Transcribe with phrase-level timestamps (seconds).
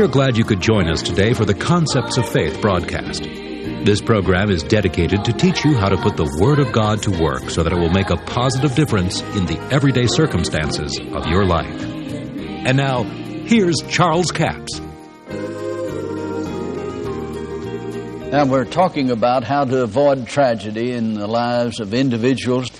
[0.00, 3.22] We are glad you could join us today for the Concepts of Faith broadcast.
[3.22, 7.10] This program is dedicated to teach you how to put the Word of God to
[7.22, 11.44] work so that it will make a positive difference in the everyday circumstances of your
[11.44, 11.78] life.
[11.82, 14.80] And now, here's Charles Capps.
[18.30, 22.70] Now, we're talking about how to avoid tragedy in the lives of individuals.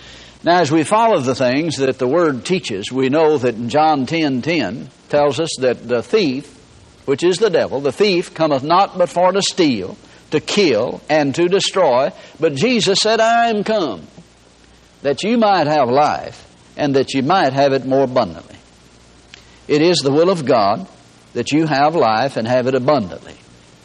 [0.42, 4.40] Now, as we follow the things that the Word teaches, we know that John 10
[4.40, 6.56] 10 tells us that the thief,
[7.10, 9.98] which is the devil, the thief cometh not but for to steal,
[10.30, 12.08] to kill, and to destroy.
[12.38, 14.06] But Jesus said, I am come
[15.02, 16.46] that you might have life,
[16.76, 18.54] and that you might have it more abundantly.
[19.66, 20.86] It is the will of God
[21.32, 23.34] that you have life and have it abundantly.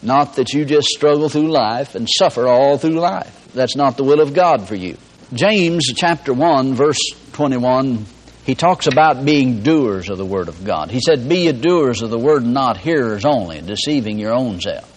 [0.04, 3.50] Not that you just struggle through life and suffer all through life.
[3.56, 4.98] That's not the will of God for you.
[5.34, 7.02] James chapter 1, verse
[7.34, 8.06] 21,
[8.46, 10.92] he talks about being doers of the Word of God.
[10.92, 14.92] He said, Be ye doers of the Word, not hearers only, deceiving your own self.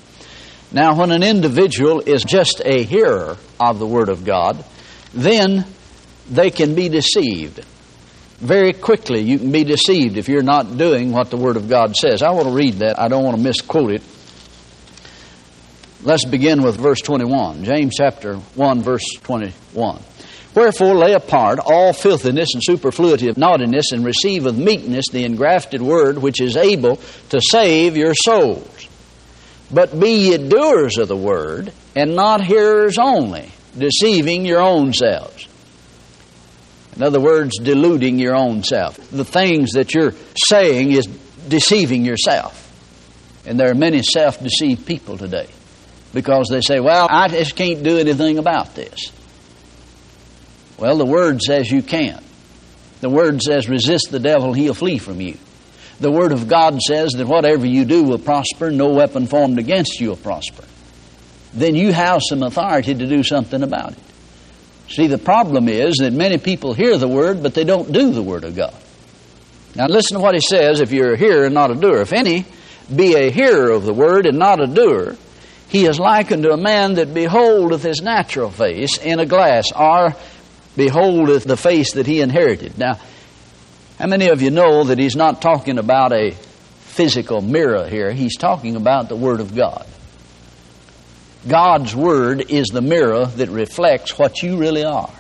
[0.70, 4.62] Now, when an individual is just a hearer of the Word of God,
[5.14, 5.64] then
[6.30, 7.64] they can be deceived.
[8.38, 11.96] Very quickly, you can be deceived if you're not doing what the Word of God
[11.96, 12.22] says.
[12.22, 13.00] I want to read that.
[13.00, 14.02] I don't want to misquote it.
[16.02, 17.64] Let's begin with verse 21.
[17.64, 20.00] James chapter 1, verse 21.
[20.58, 25.80] Wherefore lay apart all filthiness and superfluity of naughtiness, and receive with meekness the engrafted
[25.80, 26.96] word which is able
[27.28, 28.88] to save your souls.
[29.70, 35.46] But be ye doers of the word, and not hearers only, deceiving your own selves.
[36.96, 38.96] In other words, deluding your own self.
[39.12, 40.14] The things that you're
[40.48, 42.64] saying is deceiving yourself.
[43.46, 45.46] And there are many self deceived people today
[46.12, 49.12] because they say, Well, I just can't do anything about this.
[50.78, 52.24] Well, the Word says you can't.
[53.00, 55.36] The Word says, resist the devil, he'll flee from you.
[56.00, 60.00] The Word of God says that whatever you do will prosper, no weapon formed against
[60.00, 60.64] you will prosper.
[61.52, 63.98] Then you have some authority to do something about it.
[64.88, 68.22] See, the problem is that many people hear the Word, but they don't do the
[68.22, 68.74] Word of God.
[69.74, 72.00] Now, listen to what he says if you're a hearer and not a doer.
[72.00, 72.46] If any
[72.94, 75.16] be a hearer of the Word and not a doer,
[75.68, 80.14] he is likened to a man that beholdeth his natural face in a glass, or
[80.78, 82.78] beholdeth the face that he inherited.
[82.78, 82.98] Now,
[83.98, 88.12] how many of you know that he's not talking about a physical mirror here?
[88.12, 89.86] He's talking about the Word of God.
[91.46, 95.12] God's Word is the mirror that reflects what you really are.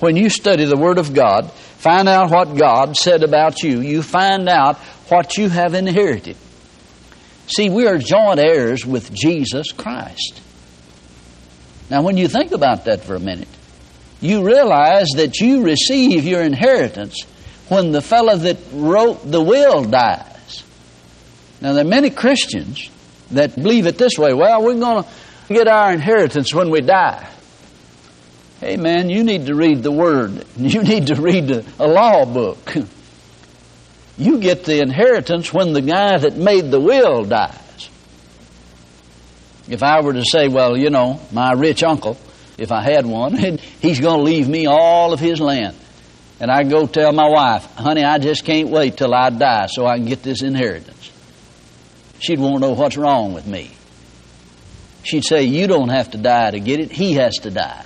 [0.00, 4.02] When you study the Word of God, find out what God said about you, you
[4.02, 4.78] find out
[5.08, 6.36] what you have inherited.
[7.46, 10.40] See, we are joint heirs with Jesus Christ.
[11.90, 13.48] Now, when you think about that for a minute,
[14.20, 17.22] you realize that you receive your inheritance
[17.68, 20.64] when the fellow that wrote the will dies.
[21.60, 22.90] Now, there are many Christians
[23.30, 25.08] that believe it this way well, we're going to
[25.48, 27.28] get our inheritance when we die.
[28.60, 30.44] Hey, man, you need to read the Word.
[30.56, 32.74] You need to read a law book.
[34.18, 37.88] You get the inheritance when the guy that made the will dies.
[39.66, 42.18] If I were to say, well, you know, my rich uncle,
[42.60, 43.34] if I had one,
[43.80, 45.76] he's going to leave me all of his land.
[46.38, 49.86] And I go tell my wife, honey, I just can't wait till I die so
[49.86, 51.10] I can get this inheritance.
[52.18, 53.70] She'd want to know what's wrong with me.
[55.02, 57.84] She'd say, You don't have to die to get it, he has to die.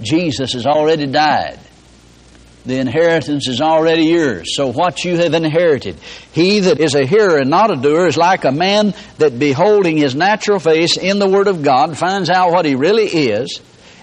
[0.00, 1.58] Jesus has already died.
[2.66, 4.56] The inheritance is already yours.
[4.56, 5.96] So what you have inherited.
[6.32, 9.98] He that is a hearer and not a doer is like a man that beholding
[9.98, 13.60] his natural face in the Word of God finds out what he really is,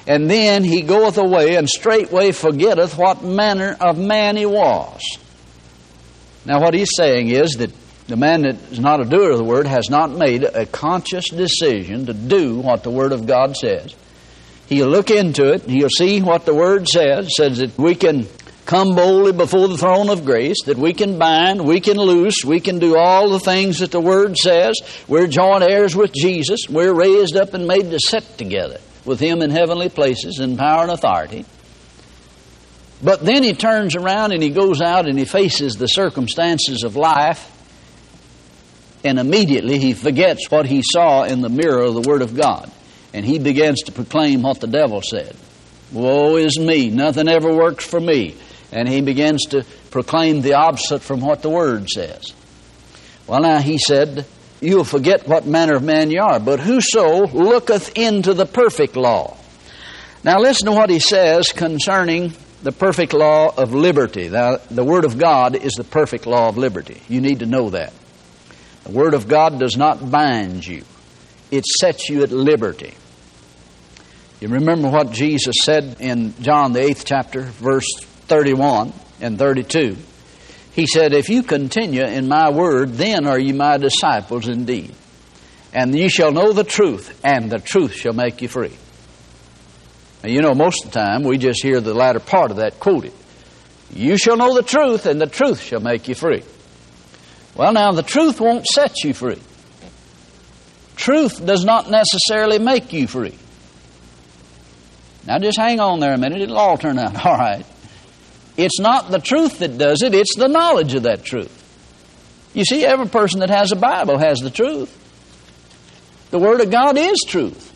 [0.08, 5.02] and then he goeth away and straightway forgetteth what manner of man he was.
[6.46, 7.72] Now what he's saying is that
[8.08, 11.30] the man that is not a doer of the Word has not made a conscious
[11.30, 13.96] decision to do what the Word of God says.
[14.68, 18.28] He'll look into it, he'll see what the Word says, says that we can
[18.66, 22.60] come boldly before the throne of grace, that we can bind, we can loose, we
[22.60, 24.76] can do all the things that the Word says.
[25.08, 26.62] We're joint heirs with Jesus.
[26.70, 30.84] We're raised up and made to sit together with Him in heavenly places in power
[30.84, 31.46] and authority.
[33.04, 36.96] But then he turns around and he goes out and he faces the circumstances of
[36.96, 37.50] life,
[39.04, 42.72] and immediately he forgets what he saw in the mirror of the Word of God.
[43.14, 45.36] And he begins to proclaim what the devil said.
[45.92, 48.36] Woe is me, nothing ever works for me
[48.72, 52.24] and he begins to proclaim the opposite from what the Word says.
[53.28, 54.26] Well, now he said,
[54.62, 59.36] You'll forget what manner of man you are, but whoso looketh into the perfect law.
[60.24, 64.30] Now listen to what he says concerning the perfect law of liberty.
[64.30, 67.02] Now, the Word of God is the perfect law of liberty.
[67.08, 67.92] You need to know that.
[68.84, 70.84] The Word of God does not bind you,
[71.50, 72.94] it sets you at liberty.
[74.40, 77.86] You remember what Jesus said in John, the 8th chapter, verse
[78.28, 79.98] 31 and 32.
[80.74, 84.94] He said, If you continue in my word, then are you my disciples indeed.
[85.74, 88.76] And ye shall know the truth, and the truth shall make you free.
[90.24, 92.80] Now, you know, most of the time we just hear the latter part of that
[92.80, 93.14] quoted.
[93.94, 96.44] You shall know the truth, and the truth shall make you free.
[97.56, 99.42] Well, now, the truth won't set you free.
[100.96, 103.38] Truth does not necessarily make you free.
[105.26, 107.66] Now just hang on there a minute, it'll all turn out all right.
[108.58, 111.58] It's not the truth that does it, it's the knowledge of that truth.
[112.54, 114.98] You see, every person that has a Bible has the truth.
[116.32, 117.70] The Word of God is truth.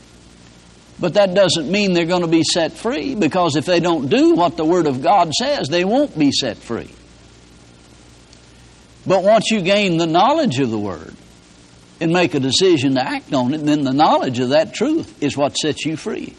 [1.00, 4.34] But that doesn't mean they're going to be set free because if they don't do
[4.36, 6.90] what the Word of God says, they won't be set free.
[9.06, 11.14] But once you gain the knowledge of the Word
[12.00, 15.38] and make a decision to act on it, then the knowledge of that truth is
[15.38, 16.34] what sets you free.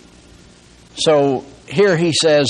[0.97, 2.47] So here he says,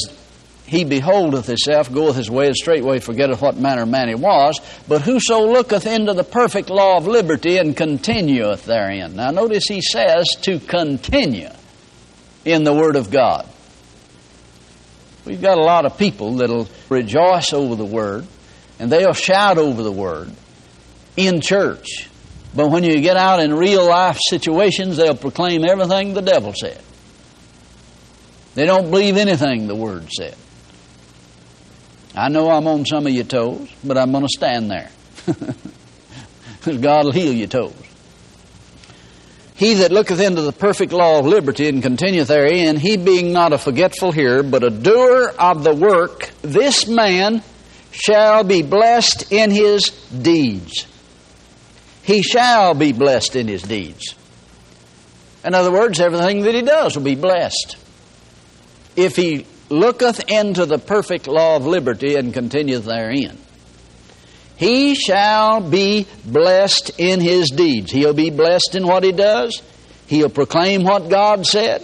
[0.66, 4.60] He beholdeth himself, goeth his way, and straightway forgetteth what manner of man he was.
[4.88, 9.14] But whoso looketh into the perfect law of liberty and continueth therein.
[9.14, 11.50] Now notice he says to continue
[12.44, 13.48] in the Word of God.
[15.24, 18.26] We've got a lot of people that'll rejoice over the Word
[18.80, 20.32] and they'll shout over the Word
[21.16, 22.08] in church.
[22.56, 26.80] But when you get out in real life situations, they'll proclaim everything the devil said.
[28.54, 30.34] They don't believe anything the Word said.
[32.16, 34.90] I know I'm on some of your toes, but I'm going to stand there.
[36.66, 37.74] Because God will heal your toes.
[39.54, 43.52] He that looketh into the perfect law of liberty and continueth therein, he being not
[43.52, 47.44] a forgetful hearer, but a doer of the work, this man
[47.92, 50.88] shall be blessed in his deeds.
[52.02, 54.16] He shall be blessed in his deeds.
[55.44, 57.76] In other words, everything that he does will be blessed
[58.96, 63.38] if he looketh into the perfect law of liberty and continueth therein.
[64.56, 67.92] He shall be blessed in his deeds.
[67.92, 69.62] He'll be blessed in what he does.
[70.06, 71.82] He'll proclaim what God said,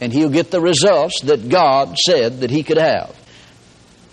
[0.00, 3.14] and he'll get the results that God said that he could have.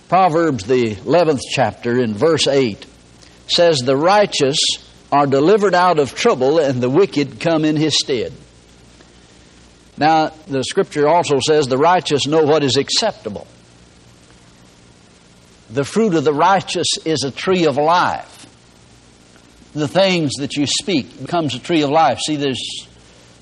[0.09, 2.85] Proverbs, the 11th chapter, in verse 8,
[3.47, 4.59] says, The righteous
[5.11, 8.33] are delivered out of trouble, and the wicked come in his stead.
[9.97, 13.47] Now, the scripture also says the righteous know what is acceptable.
[15.69, 18.37] The fruit of the righteous is a tree of life.
[19.73, 22.19] The things that you speak becomes a tree of life.
[22.19, 22.87] See, there's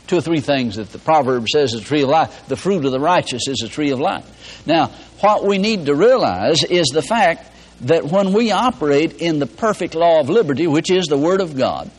[0.06, 2.48] two or three things that the proverb says is a tree of life.
[2.48, 4.66] The fruit of the righteous is a tree of life.
[4.66, 4.88] Now,
[5.22, 7.51] what we need to realize is the fact
[7.81, 11.57] that when we operate in the perfect law of liberty, which is the Word of
[11.57, 11.90] God,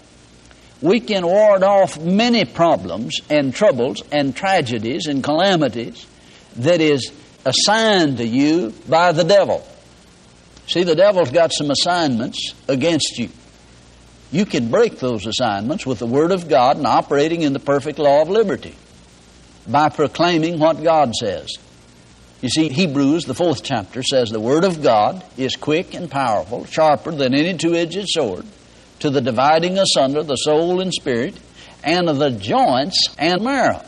[0.83, 6.07] we can ward off many problems and troubles and tragedies and calamities
[6.57, 7.13] that is
[7.45, 9.67] assigned to you by the devil.
[10.67, 13.29] See, the devil's got some assignments against you.
[14.33, 17.99] You can break those assignments with the Word of God and operating in the perfect
[17.99, 18.77] law of liberty
[19.67, 21.51] by proclaiming what God says.
[22.41, 26.65] You see, Hebrews, the fourth chapter, says the Word of God is quick and powerful,
[26.65, 28.47] sharper than any two edged sword
[29.01, 31.35] to the dividing asunder the soul and spirit,
[31.83, 33.83] and of the joints and marrow.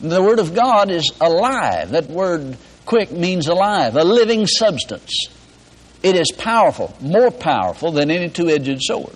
[0.00, 1.90] The Word of God is alive.
[1.90, 5.28] That word quick means alive, a living substance.
[6.02, 9.14] It is powerful, more powerful than any two edged sword.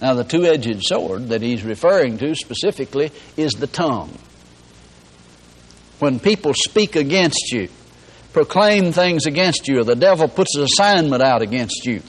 [0.00, 4.16] Now, the two edged sword that he's referring to specifically is the tongue.
[5.98, 7.68] When people speak against you,
[8.32, 12.02] proclaim things against you, or the devil puts an assignment out against you,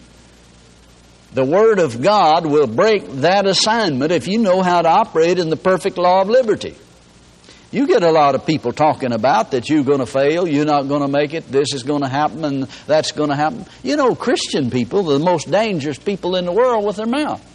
[1.33, 5.50] the Word of God will break that assignment if you know how to operate in
[5.50, 6.75] the perfect law of liberty.
[7.71, 10.88] You get a lot of people talking about that you're going to fail, you're not
[10.88, 13.65] going to make it, this is going to happen, and that's going to happen.
[13.83, 17.45] You know, Christian people are the most dangerous people in the world with their mouth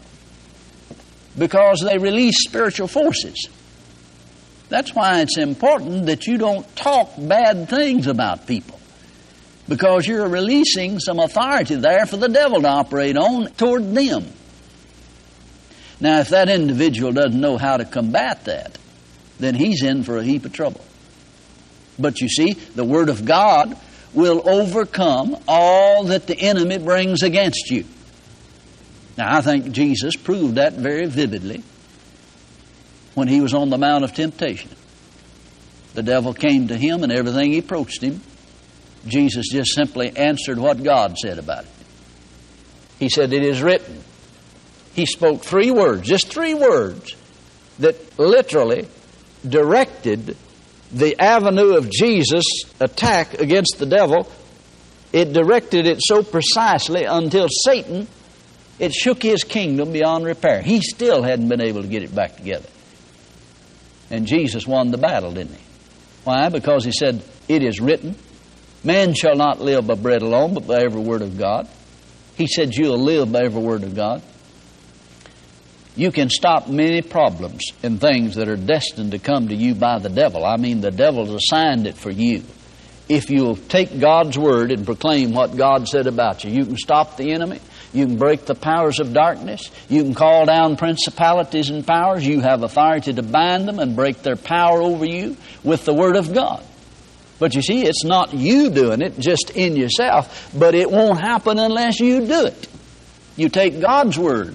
[1.37, 3.49] because they release spiritual forces.
[4.69, 8.79] That's why it's important that you don't talk bad things about people
[9.69, 14.27] because you're releasing some authority there for the devil to operate on toward them.
[16.01, 18.79] Now, if that individual doesn't know how to combat that,
[19.39, 20.85] then he's in for a heap of trouble.
[21.99, 23.79] But you see, the Word of God
[24.13, 27.85] will overcome all that the enemy brings against you.
[29.17, 31.63] Now, I think Jesus proved that very vividly
[33.15, 34.71] when he was on the Mount of Temptation.
[35.95, 38.21] The devil came to him and everything he approached him
[39.07, 41.71] Jesus just simply answered what God said about it.
[42.99, 44.03] He said, It is written.
[44.95, 47.15] he spoke three words, just three words,
[47.79, 48.89] that literally
[49.47, 50.37] directed
[50.93, 52.45] the avenue of Jesus'
[52.81, 54.31] attack against the devil.
[55.13, 58.07] It directed it so precisely until Satan,
[58.79, 60.63] it shook his kingdom beyond repair.
[60.63, 62.69] He still hadn't been able to get it back together.
[64.11, 65.65] And Jesus won the battle, didn't he?
[66.25, 66.49] Why?
[66.49, 68.17] Because he said, It is written,
[68.85, 71.69] man shall not live by bread alone, but by every word of God.
[72.37, 74.23] He said, You'll live by every word of God.
[75.97, 80.01] You can stop many problems and things that are destined to come to you by
[80.01, 80.45] the devil.
[80.45, 82.43] I mean, the devil's assigned it for you.
[83.09, 87.17] If you'll take God's word and proclaim what God said about you, you can stop
[87.17, 87.61] the enemy.
[87.93, 89.71] You can break the powers of darkness.
[89.89, 92.27] You can call down principalities and powers.
[92.27, 96.17] You have authority to bind them and break their power over you with the Word
[96.17, 96.65] of God.
[97.39, 101.59] But you see, it's not you doing it just in yourself, but it won't happen
[101.59, 102.69] unless you do it.
[103.37, 104.55] You take God's Word,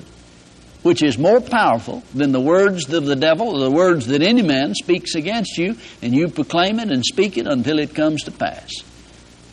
[0.84, 4.42] which is more powerful than the words of the devil, or the words that any
[4.42, 8.32] man speaks against you, and you proclaim it and speak it until it comes to
[8.32, 8.72] pass.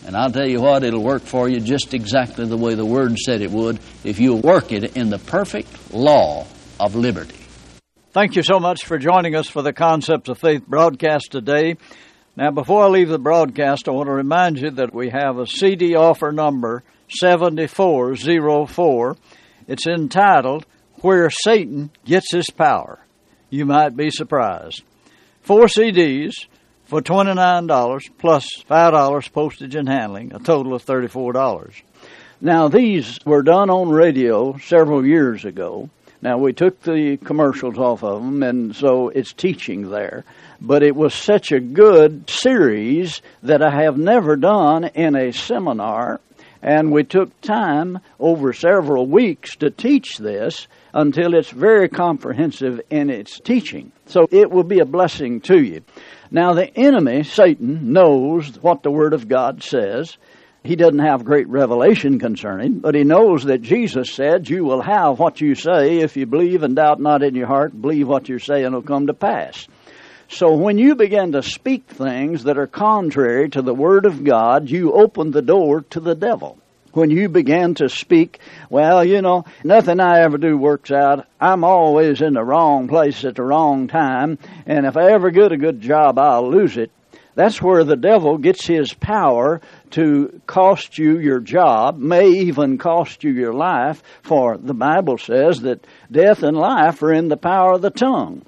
[0.06, 3.18] And I'll tell you what, it'll work for you just exactly the way the Word
[3.18, 6.46] said it would if you work it in the perfect law
[6.78, 7.34] of liberty.
[8.12, 11.76] Thank you so much for joining us for the Concepts of Faith broadcast today.
[12.36, 15.46] Now, before I leave the broadcast, I want to remind you that we have a
[15.46, 19.16] CD offer number 7404.
[19.66, 20.66] It's entitled
[21.00, 22.98] Where Satan Gets His Power.
[23.48, 24.82] You might be surprised.
[25.40, 26.34] Four CDs
[26.84, 31.72] for $29 plus $5 postage and handling, a total of $34.
[32.42, 35.88] Now, these were done on radio several years ago.
[36.22, 40.24] Now, we took the commercials off of them, and so it's teaching there.
[40.60, 46.20] But it was such a good series that I have never done in a seminar,
[46.62, 53.10] and we took time over several weeks to teach this until it's very comprehensive in
[53.10, 53.92] its teaching.
[54.06, 55.82] So it will be a blessing to you.
[56.30, 60.16] Now, the enemy, Satan, knows what the Word of God says.
[60.66, 65.18] He doesn't have great revelation concerning, but he knows that Jesus said, You will have
[65.18, 68.38] what you say if you believe and doubt not in your heart, believe what you're
[68.38, 69.68] saying will come to pass.
[70.28, 74.68] So when you begin to speak things that are contrary to the Word of God,
[74.68, 76.58] you open the door to the devil
[76.96, 81.26] when you begin to speak, well, you know, nothing I ever do works out.
[81.38, 85.52] I'm always in the wrong place at the wrong time, and if I ever get
[85.52, 86.90] a good job, I'll lose it.
[87.36, 93.22] That's where the devil gets his power to cost you your job, may even cost
[93.22, 97.74] you your life, for the Bible says that death and life are in the power
[97.74, 98.42] of the tongue.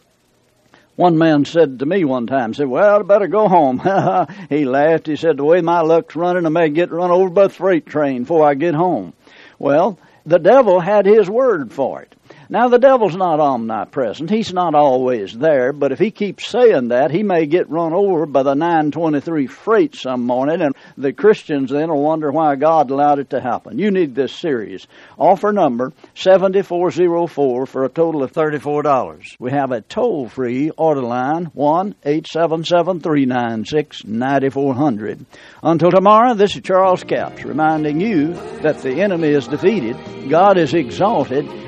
[0.97, 3.79] One man said to me one time, said, Well, I better go home.
[4.49, 5.07] he laughed.
[5.07, 7.87] He said, The way my luck's running, I may get run over by the freight
[7.87, 9.13] train before I get home.
[9.59, 12.15] Well, the devil had his word for it.
[12.51, 14.31] Now, the devil's not omnipresent.
[14.31, 18.25] He's not always there, but if he keeps saying that, he may get run over
[18.25, 23.19] by the 923 freight some morning, and the Christians then will wonder why God allowed
[23.19, 23.79] it to happen.
[23.79, 24.87] You need this series.
[25.19, 29.37] Offer number 7404 for a total of $34.
[29.39, 35.27] We have a toll free order line 1 877 396 9400.
[35.63, 39.99] Until tomorrow, this is Charles Capps reminding you that the enemy is defeated,
[40.31, 41.68] God is exalted,